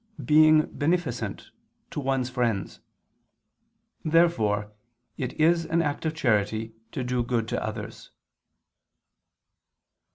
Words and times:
being 0.25 0.65
beneficent, 0.75 1.51
"to 1.91 1.99
one's 1.99 2.27
friends." 2.27 2.79
Therefore 4.03 4.71
it 5.15 5.31
is 5.39 5.67
an 5.67 5.83
act 5.83 6.07
of 6.07 6.15
charity 6.15 6.73
to 6.91 7.03
do 7.03 7.21
good 7.21 7.47
to 7.49 7.63
others. 7.63 8.09